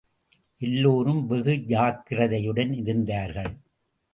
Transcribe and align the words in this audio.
எல்லோரும் 0.57 1.27
வெகு 1.27 1.53
ஜாக்கிரதையுடன் 1.67 2.73
இருந்தார்கள். 2.73 3.51